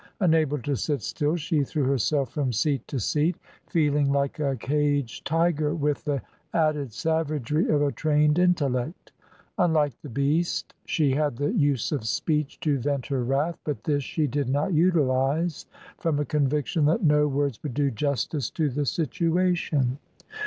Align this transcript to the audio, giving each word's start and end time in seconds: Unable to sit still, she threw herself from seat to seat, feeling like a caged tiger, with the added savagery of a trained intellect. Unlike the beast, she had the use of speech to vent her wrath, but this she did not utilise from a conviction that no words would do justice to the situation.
Unable 0.19 0.57
to 0.63 0.75
sit 0.75 1.03
still, 1.03 1.35
she 1.35 1.63
threw 1.63 1.83
herself 1.83 2.31
from 2.31 2.51
seat 2.51 2.87
to 2.87 2.99
seat, 2.99 3.35
feeling 3.67 4.11
like 4.11 4.39
a 4.39 4.55
caged 4.55 5.27
tiger, 5.27 5.75
with 5.75 6.05
the 6.05 6.23
added 6.55 6.91
savagery 6.91 7.69
of 7.69 7.83
a 7.83 7.91
trained 7.91 8.39
intellect. 8.39 9.11
Unlike 9.59 10.01
the 10.01 10.09
beast, 10.09 10.73
she 10.87 11.11
had 11.11 11.35
the 11.37 11.53
use 11.53 11.91
of 11.91 12.05
speech 12.07 12.59
to 12.61 12.79
vent 12.79 13.05
her 13.05 13.23
wrath, 13.23 13.59
but 13.63 13.83
this 13.83 14.03
she 14.03 14.25
did 14.25 14.49
not 14.49 14.73
utilise 14.73 15.67
from 15.99 16.17
a 16.17 16.25
conviction 16.25 16.85
that 16.85 17.03
no 17.03 17.27
words 17.27 17.61
would 17.61 17.75
do 17.75 17.91
justice 17.91 18.49
to 18.49 18.69
the 18.71 18.87
situation. 18.87 19.99